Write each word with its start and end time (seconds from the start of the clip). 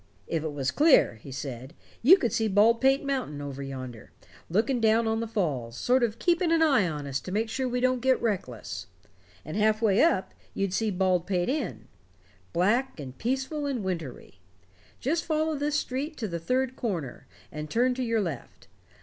"If 0.25 0.41
it 0.41 0.51
was 0.53 0.71
clear," 0.71 1.19
he 1.21 1.31
said, 1.31 1.75
"you 2.01 2.17
could 2.17 2.33
see 2.33 2.47
Baldpate 2.47 3.05
Mountain, 3.05 3.39
over 3.39 3.61
yonder, 3.61 4.11
looking 4.49 4.81
down 4.81 5.07
on 5.07 5.19
the 5.19 5.27
Falls, 5.27 5.77
sort 5.77 6.01
of 6.01 6.17
keeping 6.17 6.51
an 6.51 6.63
eye 6.63 6.87
on 6.87 7.05
us 7.05 7.19
to 7.19 7.31
make 7.31 7.51
sure 7.51 7.69
we 7.69 7.81
don't 7.81 8.01
get 8.01 8.19
reckless. 8.19 8.87
And 9.45 9.55
half 9.55 9.79
way 9.79 10.01
up 10.01 10.33
you'd 10.55 10.73
see 10.73 10.89
Baldpate 10.89 11.49
Inn, 11.49 11.87
black 12.51 12.99
and 12.99 13.15
peaceful 13.15 13.67
and 13.67 13.83
winter 13.83 14.11
y. 14.15 14.39
Just 14.99 15.23
follow 15.23 15.53
this 15.53 15.75
street 15.75 16.17
to 16.17 16.27
the 16.27 16.39
third 16.39 16.75
corner, 16.75 17.27
and 17.51 17.69
turn 17.69 17.93
to 17.93 18.01
your 18.03 18.21
left. 18.21 18.69